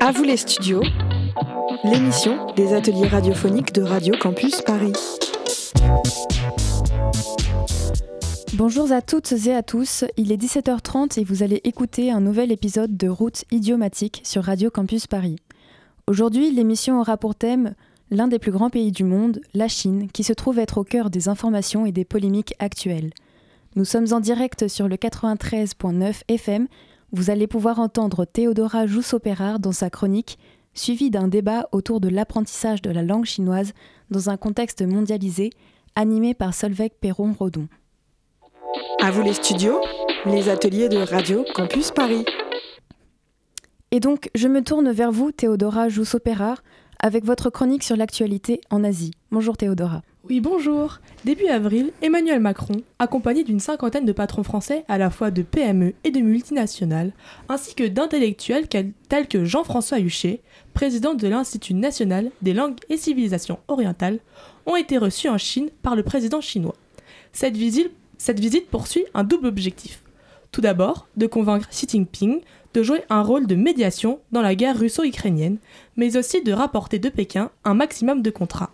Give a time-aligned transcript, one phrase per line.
[0.00, 0.82] À vous les studios,
[1.82, 4.92] l'émission des ateliers radiophoniques de Radio Campus Paris.
[8.54, 12.52] Bonjour à toutes et à tous, il est 17h30 et vous allez écouter un nouvel
[12.52, 15.36] épisode de Route idiomatique sur Radio Campus Paris.
[16.06, 17.74] Aujourd'hui, l'émission aura pour thème
[18.10, 21.10] l'un des plus grands pays du monde, la Chine, qui se trouve être au cœur
[21.10, 23.10] des informations et des polémiques actuelles.
[23.74, 26.68] Nous sommes en direct sur le 93.9 FM.
[27.10, 30.38] Vous allez pouvoir entendre Théodora Jousso-Pérard dans sa chronique,
[30.74, 33.72] suivie d'un débat autour de l'apprentissage de la langue chinoise
[34.10, 35.50] dans un contexte mondialisé,
[35.94, 37.66] animé par Solveig Perron-Rodon.
[39.00, 39.80] À vous les studios,
[40.26, 42.26] les ateliers de Radio Campus Paris.
[43.90, 46.62] Et donc, je me tourne vers vous, Théodora Jousso-Pérard,
[47.00, 49.12] avec votre chronique sur l'actualité en Asie.
[49.30, 50.02] Bonjour Théodora.
[50.28, 50.98] Oui, bonjour.
[51.24, 55.94] Début avril, Emmanuel Macron, accompagné d'une cinquantaine de patrons français à la fois de PME
[56.04, 57.12] et de multinationales,
[57.48, 60.42] ainsi que d'intellectuels tels que Jean-François Huchet,
[60.74, 64.18] président de l'Institut national des langues et civilisations orientales,
[64.66, 66.76] ont été reçus en Chine par le président chinois.
[67.32, 70.02] Cette visite poursuit un double objectif.
[70.52, 72.40] Tout d'abord, de convaincre Xi Jinping
[72.74, 75.58] de jouer un rôle de médiation dans la guerre russo-ukrainienne,
[75.96, 78.70] mais aussi de rapporter de Pékin un maximum de contrats.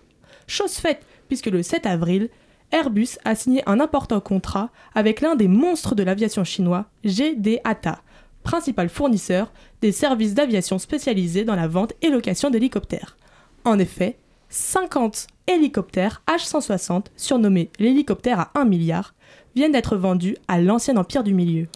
[0.47, 2.29] Chose faite, puisque le 7 avril,
[2.71, 8.01] Airbus a signé un important contrat avec l'un des monstres de l'aviation chinois, GDATA,
[8.43, 13.17] principal fournisseur des services d'aviation spécialisés dans la vente et location d'hélicoptères.
[13.65, 19.14] En effet, 50 hélicoptères H-160, surnommés l'hélicoptère à 1 milliard,
[19.55, 21.67] viennent d'être vendus à l'ancien empire du milieu.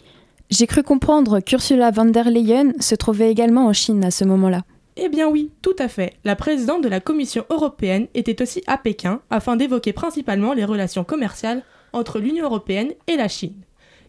[0.51, 4.63] J'ai cru comprendre qu'Ursula von der Leyen se trouvait également en Chine à ce moment-là.
[4.97, 6.15] Eh bien oui, tout à fait.
[6.25, 11.05] La présidente de la Commission européenne était aussi à Pékin afin d'évoquer principalement les relations
[11.05, 11.63] commerciales
[11.93, 13.63] entre l'Union européenne et la Chine.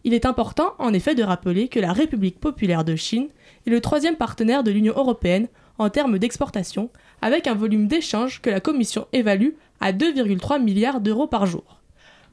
[0.04, 3.28] Il est important en effet de rappeler que la République populaire de Chine
[3.68, 5.48] est le troisième partenaire de l'Union européenne
[5.78, 6.90] en termes d'exportation,
[7.22, 11.79] avec un volume d'échange que la Commission évalue à 2,3 milliards d'euros par jour.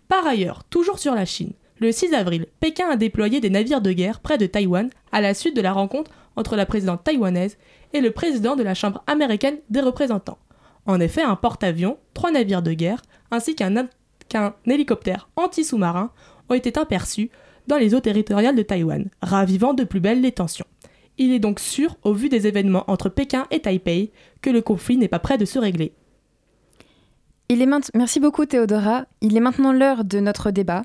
[0.09, 3.93] Par ailleurs, toujours sur la Chine, le 6 avril, Pékin a déployé des navires de
[3.93, 7.59] guerre près de Taïwan à la suite de la rencontre entre la présidente taïwanaise
[7.93, 10.39] et le président de la Chambre américaine des représentants.
[10.87, 13.89] En effet, un porte-avions, trois navires de guerre, ainsi qu'un
[14.67, 16.12] hélicoptère anti-sous-marin
[16.49, 17.31] ont été aperçus
[17.67, 20.67] dans les eaux territoriales de Taïwan, ravivant de plus belle les tensions.
[21.19, 24.97] Il est donc sûr, au vu des événements entre Pékin et Taipei, que le conflit
[24.97, 25.93] n'est pas prêt de se régler.
[27.48, 29.06] Il est Merci beaucoup Théodora.
[29.20, 30.82] Il est maintenant l'heure de notre débat.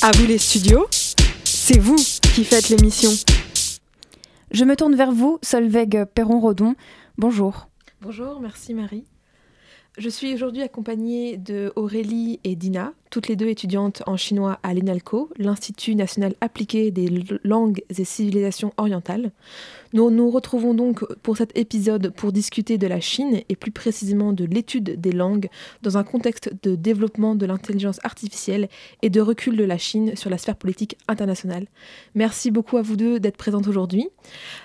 [0.00, 0.86] À vous les studios,
[1.44, 3.10] c'est vous qui faites l'émission.
[4.50, 6.76] Je me tourne vers vous, Solveig Perron-Rodon.
[7.18, 7.68] Bonjour.
[8.00, 9.04] Bonjour, merci Marie.
[9.98, 14.72] Je suis aujourd'hui accompagnée de Aurélie et Dina, toutes les deux étudiantes en chinois à
[14.72, 19.30] l'INALCO, l'Institut national appliqué des langues et civilisations orientales.
[19.92, 24.32] Nous nous retrouvons donc pour cet épisode pour discuter de la Chine et plus précisément
[24.32, 25.48] de l'étude des langues
[25.82, 28.68] dans un contexte de développement de l'intelligence artificielle
[29.02, 31.66] et de recul de la Chine sur la sphère politique internationale.
[32.14, 34.08] Merci beaucoup à vous deux d'être présentes aujourd'hui.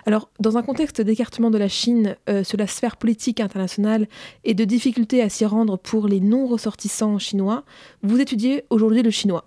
[0.06, 4.08] Alors, dans un contexte d'écartement de la Chine euh, sur la sphère politique internationale
[4.44, 7.64] et de difficultés à s'y rendre pour les non-ressortissants chinois,
[8.04, 9.46] vous étudiez aujourd'hui le chinois.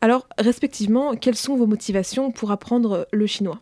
[0.00, 3.60] Alors, respectivement, quelles sont vos motivations pour apprendre le chinois?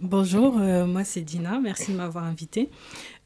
[0.00, 2.68] Bonjour, euh, moi c'est Dina, merci de m'avoir invitée.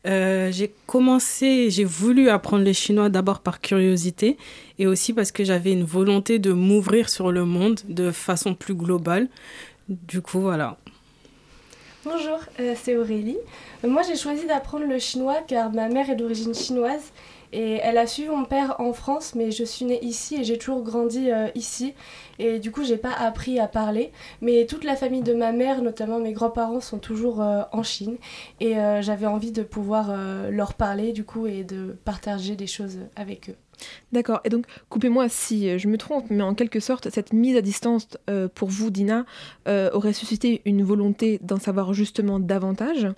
[0.06, 4.36] Euh, j'ai commencé, j'ai voulu apprendre le chinois d'abord par curiosité
[4.78, 8.75] et aussi parce que j'avais une volonté de m'ouvrir sur le monde de façon plus
[8.75, 9.28] globale.
[9.88, 10.76] Du coup, voilà.
[12.04, 13.38] Bonjour, euh, c'est Aurélie.
[13.82, 17.12] moi j'ai choisi d'apprendre le chinois car ma mère est d'origine chinoise
[17.53, 20.56] et elle a suivi mon père en France, mais je suis née ici et j'ai
[20.56, 21.94] toujours grandi euh, ici.
[22.38, 24.12] Et du coup, j'ai pas appris à parler.
[24.41, 28.16] Mais toute la famille de ma mère, notamment mes grands-parents, sont toujours euh, en Chine.
[28.61, 30.16] Et euh, j'avais envie de pouvoir
[30.50, 33.56] leur parler, du coup, et de partager des choses avec eux.
[34.12, 34.41] D'accord.
[34.44, 38.06] Et donc, coupez-moi si je me trompe, mais en quelque sorte, cette mise à distance
[38.55, 39.25] pour vous, Dina,
[39.67, 43.08] aurait suscité une volonté d'en savoir justement davantage?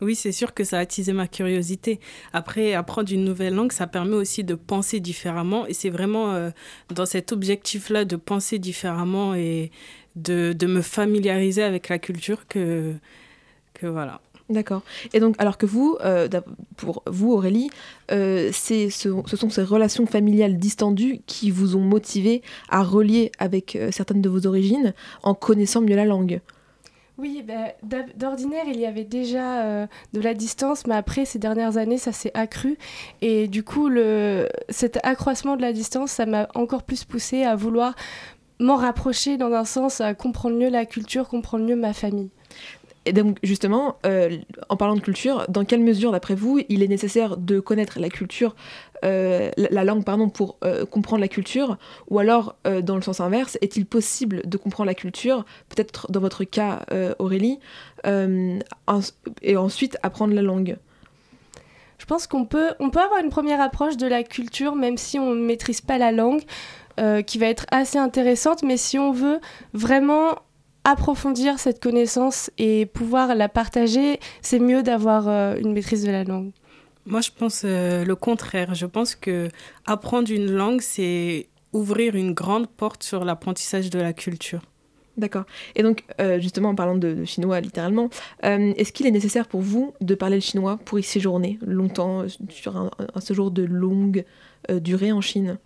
[0.00, 2.00] Oui, c'est sûr que ça a attisé ma curiosité.
[2.32, 5.66] Après, apprendre une nouvelle langue, ça permet aussi de penser différemment.
[5.66, 6.50] Et c'est vraiment euh,
[6.94, 9.70] dans cet objectif-là de penser différemment et
[10.16, 12.94] de, me familiariser avec la culture que,
[13.74, 14.20] que voilà.
[14.48, 14.82] D'accord.
[15.12, 16.28] Et donc, alors que vous, euh,
[16.76, 17.70] pour vous, Aurélie,
[18.10, 24.22] euh, ce, sont ces relations familiales distendues qui vous ont motivé à relier avec certaines
[24.22, 24.92] de vos origines
[25.22, 26.40] en connaissant mieux la langue.
[27.20, 31.76] Oui, bah, d'ordinaire, il y avait déjà euh, de la distance, mais après, ces dernières
[31.76, 32.78] années, ça s'est accru.
[33.20, 33.90] Et du coup,
[34.70, 37.94] cet accroissement de la distance, ça m'a encore plus poussé à vouloir
[38.58, 42.30] m'en rapprocher dans un sens, à comprendre mieux la culture, comprendre mieux ma famille.
[43.06, 44.38] Et donc justement, euh,
[44.68, 48.10] en parlant de culture, dans quelle mesure, d'après vous, il est nécessaire de connaître la
[48.10, 48.54] culture,
[49.04, 53.56] euh, la langue, pardon, pour euh, comprendre la culture, ou alors, dans le sens inverse,
[53.62, 56.84] est-il possible de comprendre la culture, peut-être dans votre cas,
[57.18, 57.58] Aurélie,
[58.04, 60.76] et ensuite apprendre la langue?
[61.98, 65.18] Je pense qu'on peut, on peut avoir une première approche de la culture, même si
[65.18, 66.42] on ne maîtrise pas la langue,
[67.26, 69.40] qui va être assez intéressante, mais si on veut
[69.72, 70.36] vraiment
[70.84, 76.24] approfondir cette connaissance et pouvoir la partager, c'est mieux d'avoir euh, une maîtrise de la
[76.24, 76.52] langue.
[77.06, 78.74] Moi, je pense euh, le contraire.
[78.74, 79.48] Je pense que
[79.86, 84.62] apprendre une langue, c'est ouvrir une grande porte sur l'apprentissage de la culture.
[85.16, 85.44] D'accord.
[85.76, 88.08] Et donc, euh, justement, en parlant de, chinois littéralement,
[88.42, 92.76] est-ce qu'il est nécessaire pour vous de parler le chinois pour y séjourner longtemps, sur
[92.76, 94.24] un, un séjour de longue
[94.68, 95.58] durée en Chine?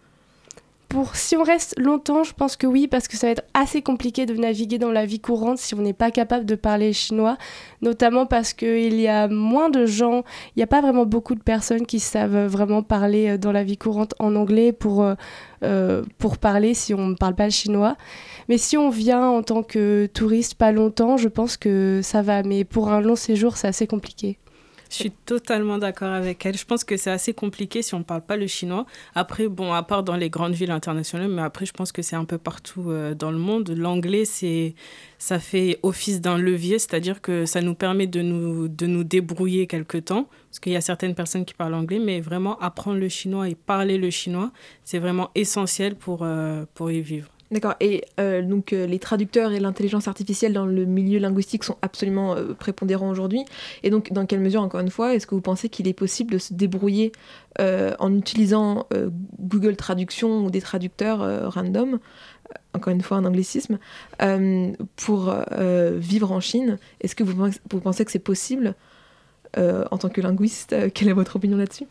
[0.94, 3.82] Pour si on reste longtemps, je pense que oui, parce que ça va être assez
[3.82, 7.36] compliqué de naviguer dans la vie courante si on n'est pas capable de parler chinois,
[7.82, 10.22] notamment parce qu'il y a moins de gens,
[10.54, 13.64] il n'y a pas vraiment beaucoup de personnes qui savent vraiment parler euh, dans la
[13.64, 15.14] vie courante en anglais pour, euh,
[15.64, 17.96] euh, pour parler si on ne parle pas le chinois.
[18.48, 22.44] Mais si on vient en tant que touriste pas longtemps, je pense que ça va,
[22.44, 24.38] mais pour un long séjour, c'est assez compliqué.
[24.90, 26.56] Je suis totalement d'accord avec elle.
[26.56, 28.86] Je pense que c'est assez compliqué si on ne parle pas le chinois.
[29.14, 32.16] Après, bon, à part dans les grandes villes internationales, mais après, je pense que c'est
[32.16, 33.70] un peu partout euh, dans le monde.
[33.70, 34.74] L'anglais, c'est,
[35.18, 39.66] ça fait office d'un levier, c'est-à-dire que ça nous permet de nous, de nous débrouiller
[39.66, 43.08] quelque temps, parce qu'il y a certaines personnes qui parlent anglais, mais vraiment apprendre le
[43.08, 44.52] chinois et parler le chinois,
[44.84, 47.33] c'est vraiment essentiel pour, euh, pour y vivre.
[47.54, 47.74] D'accord.
[47.78, 52.34] Et euh, donc euh, les traducteurs et l'intelligence artificielle dans le milieu linguistique sont absolument
[52.34, 53.44] euh, prépondérants aujourd'hui.
[53.84, 56.32] Et donc dans quelle mesure, encore une fois, est-ce que vous pensez qu'il est possible
[56.32, 57.12] de se débrouiller
[57.60, 58.88] en utilisant
[59.38, 62.00] Google Traduction ou des traducteurs random
[62.72, 63.78] encore une fois un anglicisme,
[64.96, 65.32] pour
[65.96, 66.78] vivre en Chine?
[67.00, 68.74] Est-ce que vous, vous, pensez que c'est possible
[69.56, 70.74] en tant que linguiste?
[70.94, 71.86] Quelle est votre opinion là-dessus?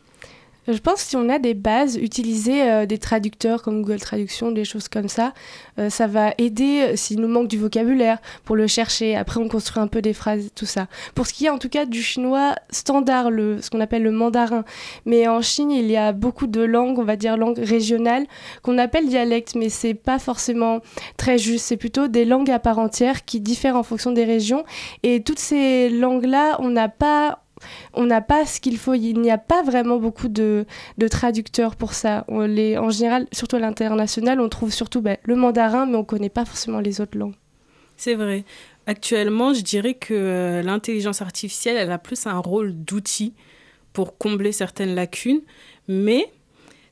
[0.67, 4.51] Je pense que si on a des bases, utiliser euh, des traducteurs comme Google Traduction,
[4.51, 5.33] des choses comme ça,
[5.77, 9.15] euh, ça va aider euh, s'il nous manque du vocabulaire pour le chercher.
[9.15, 10.87] Après, on construit un peu des phrases, tout ça.
[11.15, 14.63] Pour ce qui est en tout cas du chinois standard, ce qu'on appelle le mandarin.
[15.05, 18.25] Mais en Chine, il y a beaucoup de langues, on va dire langues régionales,
[18.61, 20.79] qu'on appelle dialectes, mais c'est pas forcément
[21.17, 21.65] très juste.
[21.65, 24.63] C'est plutôt des langues à part entière qui diffèrent en fonction des régions.
[25.03, 27.42] Et toutes ces langues-là, on n'a pas
[27.93, 28.93] on n'a pas ce qu'il faut.
[28.93, 30.65] Il n'y a pas vraiment beaucoup de,
[31.09, 32.25] traducteurs pour ça.
[32.27, 36.29] en général, surtout à l'international, on trouve surtout ben, le mandarin, mais on ne connaît
[36.29, 37.35] pas forcément les autres langues.
[37.97, 38.43] C'est vrai.
[38.85, 43.33] Actuellement, je dirais que euh, l'intelligence artificielle, elle a plus un rôle d'outil
[43.93, 45.41] pour combler certaines lacunes,
[45.87, 46.31] mais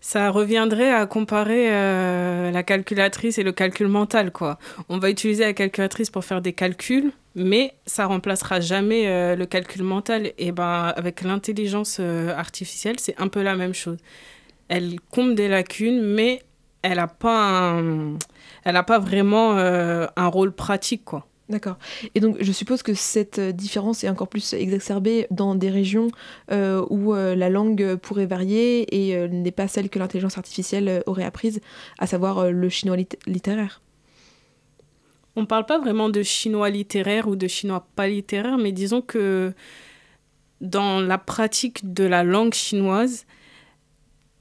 [0.02, 4.58] ça reviendrait à comparer euh, la calculatrice et le calcul mental, quoi.
[4.90, 9.46] On va utiliser la calculatrice pour faire des calculs, mais ça remplacera jamais euh, le
[9.46, 10.32] calcul mental.
[10.40, 13.98] Et ben, avec l'intelligence euh, artificielle, c'est un peu la même chose.
[14.70, 16.42] Elle comble des lacunes, mais
[16.82, 17.80] elle n'a pas,
[18.64, 21.28] elle a pas vraiment un rôle pratique, quoi.
[21.52, 21.78] D'accord.
[22.16, 26.08] Et donc, je suppose que cette euh, différence est encore plus exacerbée dans des régions
[26.50, 31.26] euh, où euh, la langue pourrait varier et n'est pas celle que l'intelligence artificielle aurait
[31.26, 31.60] apprise,
[32.00, 32.96] à savoir le chinois
[33.28, 33.82] littéraire.
[35.36, 39.02] On ne parle pas vraiment de chinois littéraire ou de chinois pas littéraire, mais disons
[39.02, 39.54] que
[40.62, 43.26] dans la pratique de la langue chinoise,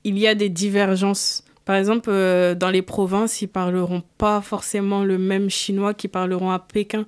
[0.05, 5.05] il y a des divergences par exemple, euh, dans les provinces, ils parleront pas forcément
[5.05, 7.07] le même chinois qu'ils parleront à Pékin.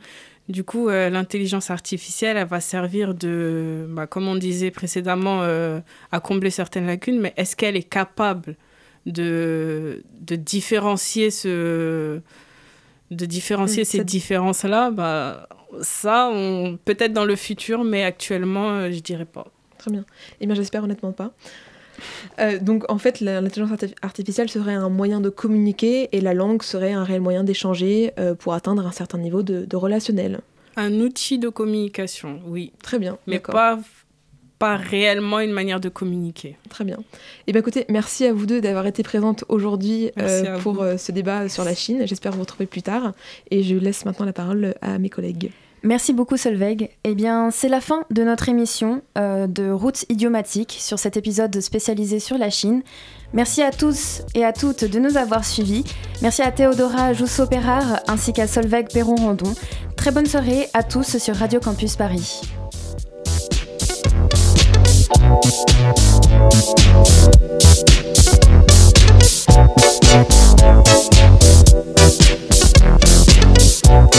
[0.49, 5.81] Du coup, euh, l'intelligence artificielle, elle va servir de, bah, comme on disait précédemment, euh,
[6.11, 8.57] à combler certaines lacunes, mais est-ce qu'elle est capable
[9.07, 12.21] de, de différencier, ce,
[13.11, 14.91] de différencier ces différences-là?
[14.91, 15.49] Bah,
[15.81, 16.31] Ça,
[16.85, 19.47] peut-être dans le futur, mais actuellement, je dirais pas.
[19.79, 20.05] Très bien.
[20.41, 21.33] Eh bien, j'espère honnêtement pas.
[22.39, 26.93] Euh, donc en fait, l'intelligence artificielle serait un moyen de communiquer et la langue serait
[26.93, 30.41] un réel moyen d'échanger euh, pour atteindre un certain niveau de, relationnel.
[30.77, 32.73] Un outil de communication, oui.
[32.83, 33.19] Très bien.
[33.27, 33.79] Mais pas,
[34.59, 36.57] pas réellement une manière de communiquer.
[36.71, 36.99] Très bien.
[37.47, 41.49] Eh bien écoutez, merci à vous deux d'avoir été présentes aujourd'hui euh, pour ce débat
[41.49, 42.03] sur la Chine.
[42.07, 43.13] J'espère vous retrouver plus tard.
[43.51, 45.51] Et je laisse maintenant la parole à mes collègues.
[45.85, 46.91] Merci beaucoup Solveig.
[47.03, 51.61] Eh bien, c'est la fin de notre émission euh, de Routes idiomatiques sur cet épisode
[51.61, 52.83] spécialisé sur la Chine.
[53.33, 55.85] Merci à tous et à toutes de nous avoir suivis.
[56.21, 59.55] Merci à Théodora Jousso-Pérard ainsi qu'à Solveig Perron-Randon.
[59.97, 62.43] Très bonne soirée à tous sur Radio Campus Paris.
[73.85, 74.15] Thank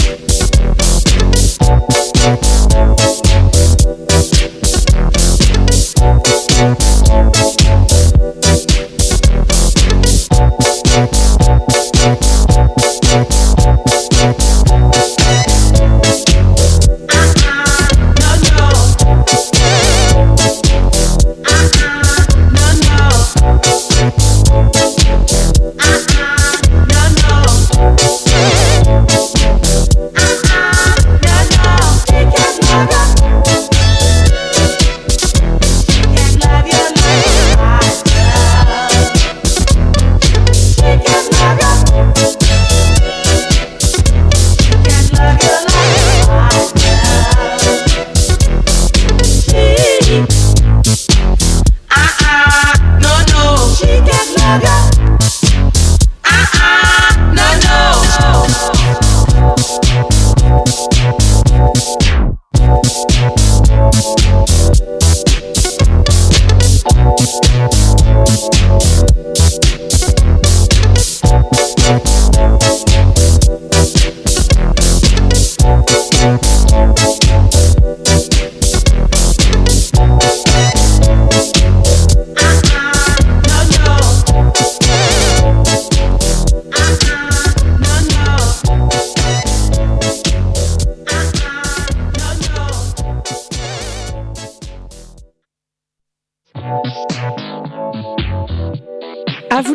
[0.00, 0.03] you.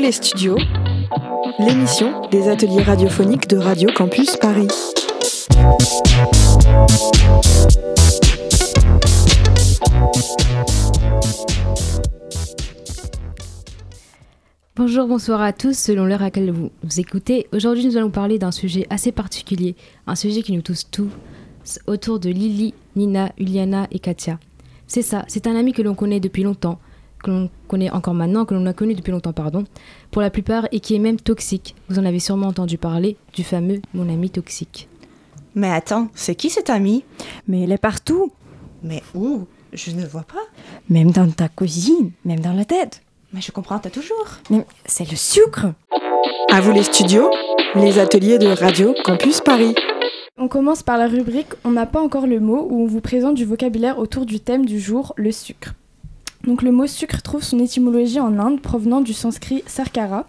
[0.10, 4.68] Les l'émission des ateliers radiophoniques de Radio Campus Paris.
[14.76, 17.48] Bonjour, bonsoir à tous, selon l'heure à laquelle vous, vous écoutez.
[17.54, 19.76] Aujourd'hui, nous allons parler d'un sujet assez particulier,
[20.08, 21.12] un sujet qui nous touche tous,
[21.86, 24.40] autour de Lily, Nina, Uliana et Katia.
[24.88, 26.80] C'est ça, c'est un ami que l'on connaît depuis longtemps,
[27.24, 29.64] que l'on connaît encore maintenant, que l'on a connu depuis longtemps, pardon,
[30.12, 31.76] pour la plupart, et qui est même toxique.
[31.90, 34.88] Vous en avez sûrement entendu parler du fameux mon ami toxique.
[35.56, 37.04] Mais attends, c'est qui cet ami?
[37.48, 38.32] Mais elle est partout,
[38.84, 39.46] Mais où?
[39.74, 40.40] Je ne vois pas.
[40.90, 43.02] même dans ta cuisine, même dans la tête.
[43.34, 44.26] Mais je comprends, t'as toujours.
[44.50, 45.68] Mais c'est le sucre.
[46.52, 47.30] À vous les studios,
[47.76, 49.76] les ateliers de Radio Campus Paris.
[50.38, 53.36] On commence par la rubrique On n'a pas encore le mot où on vous présente
[53.36, 55.74] du vocabulaire autour du thème du jour, le sucre.
[56.45, 60.27] Donc le mot sucre trouve son étymologie en Inde provenant du sanskrit sarkara,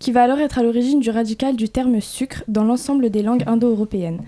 [0.00, 3.44] qui va alors être à l'origine du radical du terme sucre dans l'ensemble des langues
[3.46, 4.20] indo-européennes,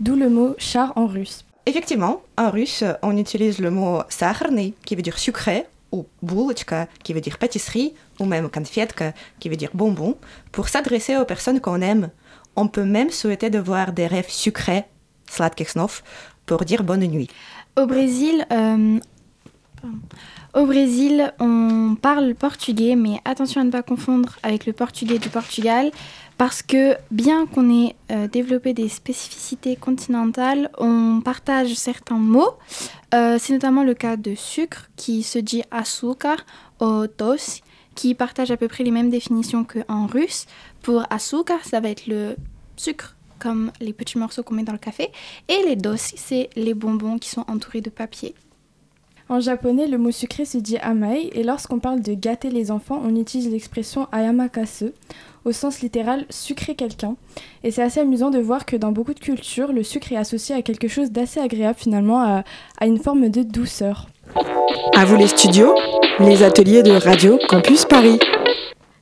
[0.00, 1.44] d'où le mot char en russe.
[1.66, 7.12] Effectivement, en russe, on utilise le mot сахарный, qui veut dire sucré, ou булочка, qui
[7.12, 10.16] veut dire pâtisserie, ou même конфетка, qui veut dire bonbon,
[10.50, 12.10] pour s'adresser aux personnes qu'on aime.
[12.56, 14.84] On peut même souhaiter de voir des rêves sucrés,
[15.28, 16.02] sladkих снов,
[16.46, 17.28] pour dire bonne nuit.
[17.76, 18.98] Au Brésil, euh,
[19.80, 19.98] pardon.
[20.55, 25.29] au Brésil, on parle portugais, mais attention à ne pas confondre avec le portugais du
[25.29, 25.91] Portugal,
[26.37, 32.53] parce que bien qu'on ait euh, développé des spécificités continentales, on partage certains mots.
[33.13, 36.37] Euh, C'est notamment le cas de sucre, qui se dit açúcar
[36.79, 37.61] ou dos,
[37.93, 40.45] qui partage à peu près les mêmes définitions qu'en russe.
[40.81, 42.35] Pour açúcar, ça va être le
[42.77, 45.11] sucre, comme les petits morceaux qu'on met dans le café,
[45.49, 48.35] et les dos, c'est les bonbons qui sont entourés de papier.
[49.27, 53.01] En japonais, le mot sucré se dit amai, et lorsqu'on parle de gâter les enfants,
[53.03, 54.91] on utilise l'expression ayamakase,
[55.45, 57.15] au sens littéral sucrer quelqu'un.
[57.63, 60.53] Et c'est assez amusant de voir que dans beaucoup de cultures, le sucre est associé
[60.53, 62.43] à quelque chose d'assez agréable finalement, à,
[62.79, 64.07] à une forme de douceur.
[64.95, 65.73] À vous les studios,
[66.19, 68.19] les ateliers de Radio Campus Paris.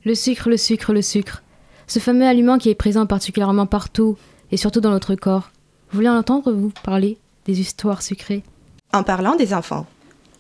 [0.05, 1.43] Le sucre, le sucre, le sucre.
[1.87, 4.15] Ce fameux aliment qui est présent particulièrement partout,
[4.53, 5.51] et surtout dans notre corps.
[5.91, 8.43] Vous voulez en entendre, vous, parler des histoires sucrées?
[8.93, 9.85] En parlant des enfants,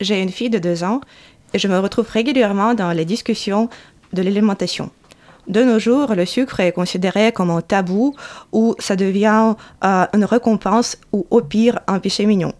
[0.03, 1.01] j'ai une fille de deux ans
[1.53, 3.69] et je me retrouve régulièrement dans les discussions
[4.13, 4.91] de l'alimentation.
[5.47, 8.15] De nos jours, le sucre est considéré comme un tabou
[8.51, 12.53] ou ça devient euh, une récompense ou au pire un péché mignon.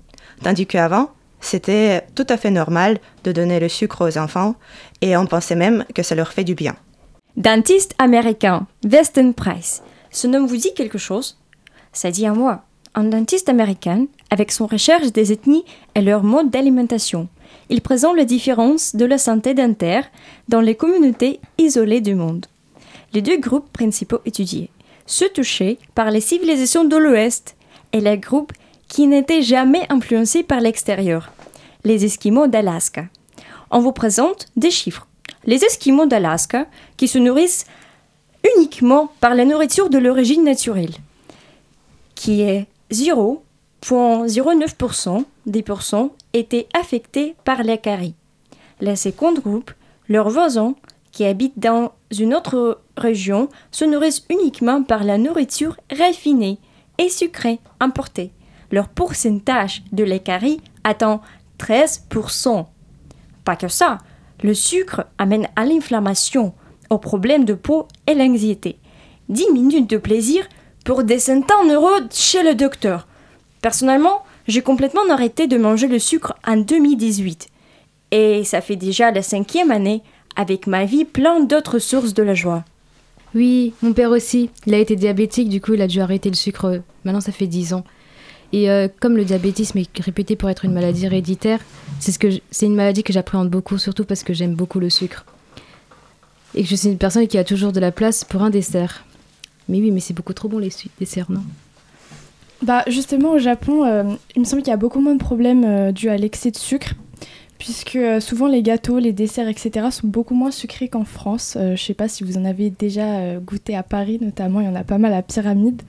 [0.44, 4.56] Tandis qu'avant, c'était tout à fait normal de donner le sucre aux enfants
[5.02, 6.76] et on pensait même que ça leur fait du bien.
[7.38, 9.82] Dentiste américain, Weston Price.
[10.12, 11.40] Ce nom vous dit quelque chose?
[11.92, 12.64] Ça dit à moi.
[12.96, 17.28] Un dentiste américain, avec son recherche des ethnies et leur mode d'alimentation,
[17.70, 20.06] il présente les différences de la santé dentaire
[20.48, 22.46] dans les communautés isolées du monde.
[23.14, 24.70] Les deux groupes principaux étudiés,
[25.06, 27.56] ceux touchés par les civilisations de l'Ouest
[27.92, 28.54] et les groupes
[28.88, 31.32] qui n'étaient jamais influencés par l'extérieur,
[31.84, 33.06] les Esquimaux d'Alaska.
[33.72, 35.08] On vous présente des chiffres.
[35.46, 37.66] Les Esquimaux d'Alaska, qui se nourrissent
[38.56, 40.94] uniquement par la nourriture de l'origine naturelle,
[42.16, 42.68] qui est
[43.84, 48.16] 0,09% des pourcents étaient affectés par la carie.
[48.80, 49.72] La seconde groupe,
[50.08, 50.76] leurs voisins,
[51.12, 56.60] qui habitent dans une autre région, se nourrissent uniquement par la nourriture raffinée
[56.98, 58.32] et sucrée importée.
[58.72, 61.22] Leur pourcentage de la carie atteint
[61.60, 62.66] 13%.
[63.44, 64.00] Pas que ça,
[64.42, 66.54] le sucre amène à l'inflammation,
[66.90, 68.80] aux problèmes de peau et l'anxiété.
[69.30, 70.48] 10 minutes de plaisir
[70.86, 73.08] pour des centaines d'euros chez le docteur.
[73.64, 77.48] Personnellement, j'ai complètement arrêté de manger le sucre en 2018.
[78.12, 80.02] Et ça fait déjà la cinquième année
[80.36, 82.66] avec ma vie plein d'autres sources de la joie.
[83.34, 84.50] Oui, mon père aussi.
[84.68, 86.82] Il a été diabétique, du coup il a dû arrêter le sucre.
[87.06, 87.86] Maintenant ça fait 10 ans.
[88.52, 91.62] Et euh, comme le diabétisme est répété pour être une maladie héréditaire,
[92.02, 92.20] c'est ce
[92.52, 95.26] c'est une maladie que j'appréhende beaucoup, surtout parce que j'aime beaucoup le sucre.
[96.54, 99.06] Et que je suis une personne qui a toujours de la place pour un dessert.
[99.70, 101.44] Mais oui, mais c'est beaucoup trop bon les desserts, non?
[102.64, 104.04] Bah justement au Japon, euh,
[104.36, 106.58] il me semble qu'il y a beaucoup moins de problèmes euh, dus à l'excès de
[106.58, 106.94] sucre
[107.60, 109.88] puisque souvent les gâteaux, les desserts, etc.
[109.90, 111.58] sont beaucoup moins sucrés qu'en France.
[111.58, 114.76] je sais pas si vous en avez déjà goûté à Paris, notamment, il y en
[114.76, 115.82] a pas mal à Pyramide.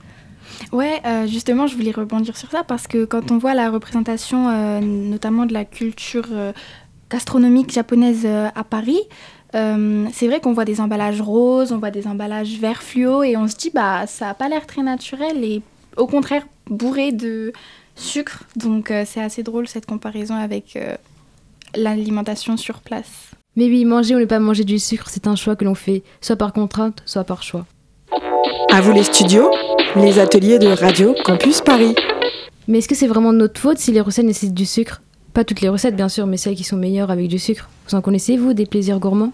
[0.71, 4.49] Ouais, euh, justement, je voulais rebondir sur ça parce que quand on voit la représentation,
[4.49, 6.53] euh, notamment de la culture euh,
[7.09, 8.99] gastronomique japonaise à Paris,
[9.53, 13.47] c'est vrai qu'on voit des emballages roses, on voit des emballages vert fluo et on
[13.47, 15.61] se dit, bah, ça n'a pas l'air très naturel et
[15.95, 17.53] au contraire bourré de
[17.95, 18.43] sucre.
[18.55, 20.77] Donc, c'est assez drôle cette comparaison avec
[21.75, 23.31] l'alimentation sur place.
[23.55, 26.03] Mais oui, manger ou ne pas manger du sucre, c'est un choix que l'on fait,
[26.21, 27.65] soit par contrainte, soit par choix.
[28.71, 29.49] À vous les studios
[29.95, 31.95] les ateliers de Radio Campus Paris.
[32.67, 35.01] Mais est-ce que c'est vraiment de notre faute si les recettes nécessitent du sucre?
[35.33, 37.69] Pas toutes les recettes, bien sûr, mais celles qui sont meilleures avec du sucre.
[37.87, 39.31] Vous en connaissez, vous, des plaisirs gourmands?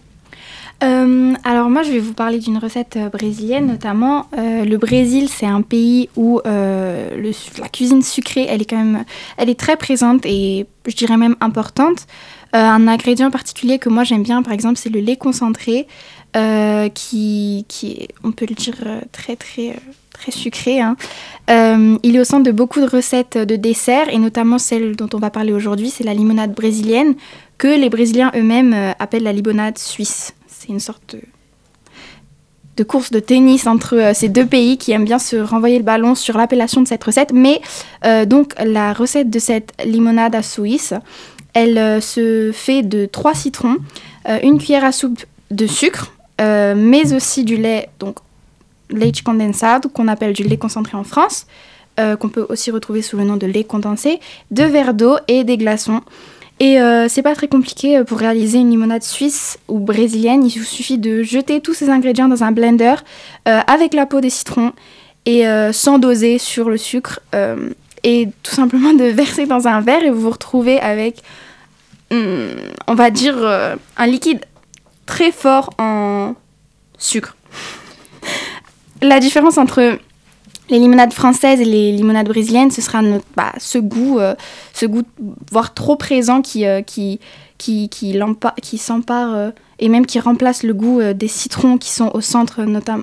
[0.84, 4.28] Euh, alors moi je vais vous parler d'une recette euh, brésilienne notamment.
[4.38, 9.04] Euh, le Brésil c'est un pays où la cuisine sucrée elle est quand même
[9.38, 12.08] elle est très présente et je dirais même importante.
[12.54, 15.88] un ingrédient particulier que moi j'aime bien par exemple c'est le lait concentré
[16.96, 18.78] qui, qui est on peut le dire
[19.12, 19.76] très très
[20.12, 20.82] très sucré.
[20.82, 20.96] Hein.
[22.04, 25.18] Il est au centre de beaucoup de recettes de desserts, et notamment celle dont on
[25.18, 27.16] va parler aujourd'hui, c'est la limonade brésilienne,
[27.58, 30.36] que les Brésiliens eux-mêmes appellent la limonade suisse.
[30.62, 31.16] C'est une sorte
[32.78, 35.84] de, course de tennis entre euh, ces deux pays qui aiment bien se renvoyer le
[35.84, 37.34] ballon sur l'appellation de cette recette.
[37.34, 37.62] Mais
[38.28, 40.94] donc la recette de cette limonade à suisse,
[41.56, 43.78] elle se fait de trois citrons,
[44.44, 48.18] une cuillère à soupe de sucre, mais aussi du lait, donc
[48.92, 51.48] lait condensado, qu'on appelle du lait concentré en France,
[52.00, 55.44] euh, qu'on peut aussi retrouver sous le nom de lait condensé, deux verres d'eau et
[55.44, 56.02] des glaçons.
[56.62, 60.46] Et euh, c'est pas très compliqué euh, pour réaliser une limonade suisse ou brésilienne.
[60.46, 62.96] Il vous suffit de jeter tous ces ingrédients dans un blender
[63.46, 64.72] avec la peau des citrons
[65.26, 65.44] et
[65.74, 67.20] sans doser sur le sucre
[68.04, 71.24] et tout simplement de verser dans un verre et vous vous retrouvez avec,
[72.12, 72.54] hmm,
[72.88, 73.38] on va dire,
[73.98, 74.46] un liquide
[75.08, 76.36] très fort en
[77.00, 77.36] sucre
[79.02, 79.98] la différence entre
[80.72, 83.02] les limonades françaises et les limonades brésiliennes, ce sera
[83.36, 84.34] bah, ce goût, euh,
[84.74, 85.04] ce goût
[85.52, 87.20] voire trop présent qui, euh, qui,
[87.58, 87.90] qui,
[88.78, 92.62] s'empare euh, et même qui remplace le goût des citrons qui sont au centre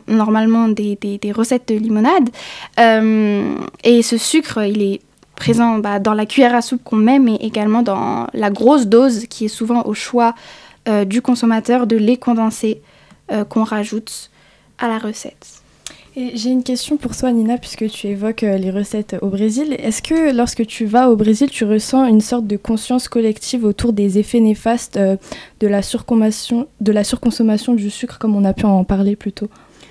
[0.08, 2.30] normalement des, des, recettes de limonade.
[2.78, 5.00] et ce sucre, il est
[5.36, 9.26] présent bah, dans la cuillère à soupe qu'on met, mais également dans la grosse dose
[9.26, 10.34] qui est souvent au choix
[11.06, 12.80] du consommateur de lait condensé
[13.48, 14.30] qu'on rajoute
[14.78, 15.57] à la recette.
[16.34, 19.76] J'ai une question pour toi, Nina, puisque tu évoques euh, les recettes au Brésil.
[19.78, 23.92] Est-ce que lorsque tu vas au Brésil, tu ressens une sorte de conscience collective autour
[23.92, 25.16] des effets néfastes euh,
[25.60, 29.48] de la surconsommation, du sucre, comme on a pu en parler plus tôt?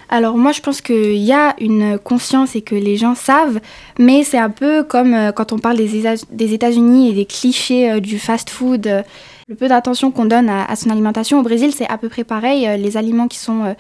[0.10, 3.60] Alors moi je pense qu'il y a une conscience et que les gens savent,
[3.98, 8.20] mais c'est un peu comme euh, quand on parle des États-Unis et des clichés du
[8.20, 9.04] fast-food.
[9.48, 12.68] le peu d'attention qu'on donne à, son alimentation au Brésil, c'est à peu près pareil.
[12.78, 13.76] les aliments qui sont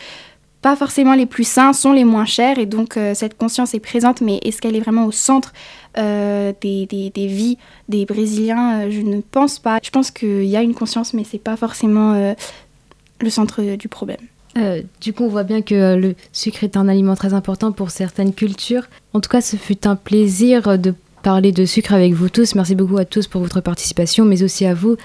[0.61, 3.79] pas forcément les plus sains sont les moins chers et donc euh, cette conscience est
[3.79, 5.53] présente mais est-ce qu'elle est vraiment au centre
[5.97, 7.57] euh, des, des, vies
[7.89, 8.81] des Brésiliens?
[8.81, 9.79] Euh, Je ne pense pas.
[9.83, 12.35] Je pense qu'il y a une conscience mais c'est pas forcément
[13.19, 14.17] le centre du problème.
[15.01, 18.33] du coup, on voit bien que le sucre est un aliment très important pour certaines
[18.33, 18.87] cultures.
[19.13, 20.93] En tout cas, ce fut un plaisir de
[21.23, 22.55] parler de sucre avec vous tous.
[22.55, 24.97] Merci beaucoup à tous pour votre participation, mais aussi à vous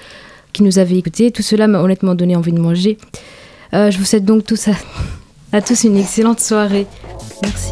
[0.53, 1.31] qui nous avez écoutés.
[1.31, 2.97] Tout cela m'a honnêtement donné envie de manger.
[3.71, 4.73] je vous souhaite donc tous à
[5.53, 6.87] à tous une excellente soirée.
[7.43, 7.71] Merci.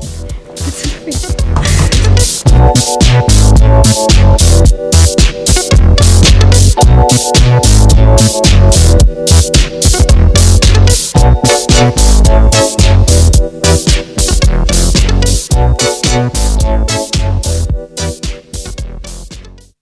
[12.20, 12.78] Merci.